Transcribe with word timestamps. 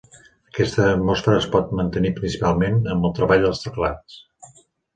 Aquesta 0.53 0.87
atmosfera 0.93 1.41
es 1.41 1.47
pot 1.57 1.75
mantenir 1.81 2.13
principalment 2.21 2.81
amb 2.97 3.07
el 3.11 3.17
treball 3.21 3.47
dels 3.51 3.65
teclats. 3.69 4.21